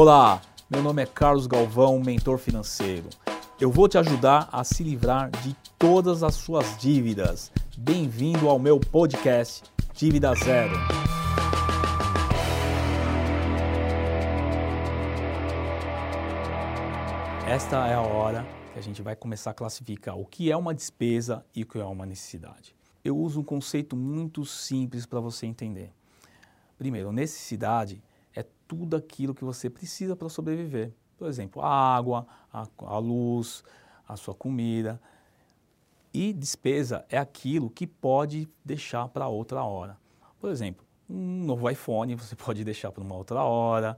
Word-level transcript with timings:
Olá, 0.00 0.40
meu 0.70 0.80
nome 0.80 1.02
é 1.02 1.06
Carlos 1.06 1.48
Galvão, 1.48 1.98
mentor 1.98 2.38
financeiro. 2.38 3.08
Eu 3.60 3.68
vou 3.68 3.88
te 3.88 3.98
ajudar 3.98 4.48
a 4.52 4.62
se 4.62 4.84
livrar 4.84 5.28
de 5.28 5.56
todas 5.76 6.22
as 6.22 6.36
suas 6.36 6.78
dívidas. 6.78 7.50
Bem-vindo 7.76 8.48
ao 8.48 8.60
meu 8.60 8.78
podcast 8.78 9.64
Dívida 9.92 10.32
Zero. 10.36 10.76
Esta 17.48 17.88
é 17.88 17.94
a 17.94 18.00
hora 18.00 18.46
que 18.72 18.78
a 18.78 18.82
gente 18.82 19.02
vai 19.02 19.16
começar 19.16 19.50
a 19.50 19.54
classificar 19.54 20.16
o 20.16 20.24
que 20.24 20.48
é 20.48 20.56
uma 20.56 20.72
despesa 20.72 21.44
e 21.52 21.64
o 21.64 21.66
que 21.66 21.80
é 21.80 21.84
uma 21.84 22.06
necessidade. 22.06 22.72
Eu 23.04 23.18
uso 23.18 23.40
um 23.40 23.44
conceito 23.44 23.96
muito 23.96 24.44
simples 24.44 25.06
para 25.06 25.18
você 25.18 25.44
entender. 25.44 25.90
Primeiro, 26.78 27.10
necessidade 27.10 28.00
tudo 28.68 28.94
aquilo 28.94 29.34
que 29.34 29.44
você 29.44 29.70
precisa 29.70 30.14
para 30.14 30.28
sobreviver. 30.28 30.92
Por 31.16 31.26
exemplo, 31.26 31.62
a 31.62 31.96
água, 31.96 32.26
a, 32.52 32.68
a 32.82 32.98
luz, 32.98 33.64
a 34.06 34.16
sua 34.16 34.34
comida. 34.34 35.00
E 36.12 36.32
despesa 36.32 37.04
é 37.08 37.18
aquilo 37.18 37.70
que 37.70 37.86
pode 37.86 38.48
deixar 38.64 39.08
para 39.08 39.26
outra 39.26 39.64
hora. 39.64 39.98
Por 40.38 40.50
exemplo, 40.50 40.86
um 41.08 41.44
novo 41.44 41.68
iPhone 41.68 42.14
você 42.14 42.36
pode 42.36 42.62
deixar 42.62 42.92
para 42.92 43.02
uma 43.02 43.16
outra 43.16 43.42
hora, 43.42 43.96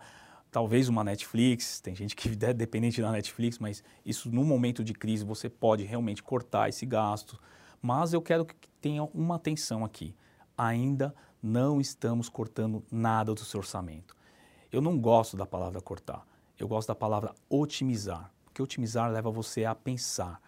talvez 0.50 0.88
uma 0.88 1.04
Netflix, 1.04 1.80
tem 1.80 1.94
gente 1.94 2.16
que 2.16 2.28
é 2.44 2.52
dependente 2.52 3.02
da 3.02 3.10
Netflix, 3.10 3.58
mas 3.58 3.84
isso 4.04 4.30
no 4.30 4.44
momento 4.44 4.82
de 4.82 4.92
crise 4.92 5.24
você 5.24 5.48
pode 5.48 5.84
realmente 5.84 6.22
cortar 6.22 6.68
esse 6.68 6.86
gasto. 6.86 7.40
Mas 7.82 8.12
eu 8.12 8.22
quero 8.22 8.44
que 8.44 8.68
tenha 8.80 9.04
uma 9.14 9.36
atenção 9.36 9.84
aqui. 9.84 10.14
Ainda 10.56 11.14
não 11.42 11.80
estamos 11.80 12.28
cortando 12.28 12.84
nada 12.90 13.34
do 13.34 13.40
seu 13.40 13.60
orçamento. 13.60 14.14
Eu 14.72 14.80
não 14.80 14.98
gosto 14.98 15.36
da 15.36 15.46
palavra 15.46 15.80
cortar, 15.80 16.26
eu 16.58 16.68
gosto 16.68 16.88
da 16.88 16.94
palavra 16.94 17.34
otimizar, 17.48 18.32
porque 18.44 18.62
otimizar 18.62 19.10
leva 19.10 19.30
você 19.30 19.64
a 19.64 19.74
pensar. 19.74 20.40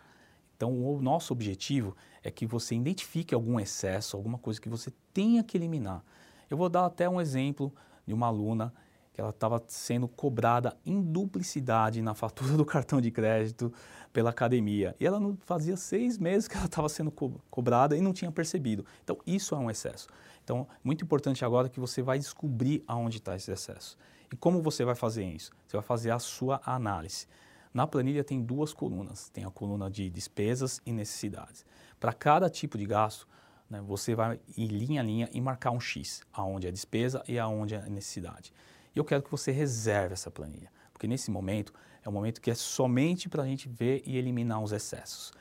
Então, 0.56 0.72
o 0.72 1.02
nosso 1.02 1.33
objetivo 1.33 1.97
é 2.22 2.30
que 2.30 2.47
você 2.47 2.77
identifique 2.77 3.34
algum 3.34 3.58
excesso, 3.58 4.16
alguma 4.16 4.38
coisa 4.38 4.60
que 4.60 4.69
você 4.69 4.92
tenha 5.12 5.42
que 5.42 5.56
eliminar. 5.56 6.05
Eu 6.48 6.56
vou 6.56 6.69
dar 6.69 6.86
até 6.86 7.08
um 7.08 7.20
exemplo 7.20 7.72
de 8.06 8.14
uma 8.14 8.28
aluna 8.28 8.72
que 9.12 9.20
ela 9.20 9.30
estava 9.30 9.62
sendo 9.68 10.08
cobrada 10.08 10.77
em 10.86 11.00
duplicidade 11.00 12.00
na 12.00 12.14
fatura 12.14 12.52
do 12.56 12.64
cartão 12.64 13.00
de 13.00 13.10
crédito 13.10 13.72
pela 14.12 14.30
academia. 14.30 14.96
E 14.98 15.06
ela 15.06 15.20
não 15.20 15.36
fazia 15.44 15.77
seis 15.77 16.19
meses 16.19 16.48
que 16.48 16.56
ela 16.56 16.66
estava 16.66 16.88
sendo 16.88 17.10
co 17.10 17.41
cobrada 17.50 17.96
e 17.96 18.00
não 18.00 18.12
tinha 18.12 18.30
percebido. 18.30 18.84
Então, 19.04 19.19
isso 19.27 19.54
é 19.54 19.58
um 19.58 19.70
excesso. 19.70 20.08
Então, 20.42 20.66
muito 20.82 21.04
importante 21.04 21.44
agora 21.44 21.69
que 21.69 21.78
você 21.78 22.02
vai 22.02 22.19
descobrir 22.19 22.82
aonde 22.86 23.19
está 23.19 23.36
esse 23.36 23.50
excesso. 23.50 23.96
E 24.32 24.36
como 24.36 24.62
você 24.62 24.84
vai 24.84 24.94
fazer 24.94 25.24
isso? 25.24 25.52
Você 25.66 25.76
vai 25.76 25.84
fazer 25.84 26.10
a 26.10 26.19
sua 26.19 26.60
análise. 26.64 27.26
Na 27.72 27.86
planilha 27.86 28.24
tem 28.24 28.42
duas 28.42 28.72
colunas. 28.72 29.28
Tem 29.28 29.44
a 29.44 29.50
coluna 29.50 29.91
de 29.91 30.08
despesas 30.10 30.80
e 30.84 30.92
necessidades. 30.92 31.64
Para 32.00 32.12
cada 32.12 32.50
tipo 32.50 32.76
de 32.76 32.86
gasto, 32.86 33.28
né, 33.69 33.80
você 33.80 34.14
vai 34.14 34.41
ir 34.56 34.69
linha 34.69 35.00
a 35.00 35.04
linha 35.04 35.28
e 35.32 35.41
marcar 35.41 35.70
um 35.70 35.80
X, 35.80 36.22
aonde 36.32 36.66
é 36.66 36.70
despesa 36.70 37.22
e 37.28 37.38
aonde 37.38 37.74
é 37.74 37.88
necessidade. 37.88 38.52
E 38.94 38.98
eu 38.98 39.04
quero 39.04 39.22
que 39.22 39.30
você 39.30 39.50
reserve 39.50 40.12
essa 40.12 40.30
planilha, 40.30 40.70
porque 40.92 41.06
nesse 41.06 41.30
momento 41.30 41.72
é 42.04 42.08
um 42.08 42.12
momento 42.12 42.40
que 42.40 42.50
é 42.50 42.54
somente 42.54 43.28
para 43.28 43.42
a 43.42 43.46
gente 43.46 43.68
ver 43.68 44.02
e 44.04 44.16
eliminar 44.16 44.62
os 44.62 44.72
excessos. 44.72 45.32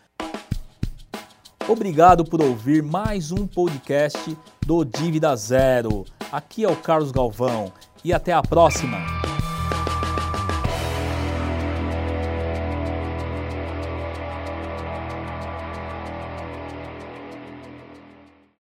Obrigado 1.67 2.25
por 2.25 2.41
ouvir 2.41 2.81
mais 2.81 3.31
um 3.31 3.45
podcast 3.45 4.37
do 4.65 4.83
Dívida 4.83 5.35
Zero. 5.35 6.05
Aqui 6.31 6.63
é 6.63 6.67
o 6.67 6.75
Carlos 6.75 7.11
Galvão 7.11 7.71
e 8.03 8.13
até 8.13 8.33
a 8.33 8.41
próxima! 8.41 9.20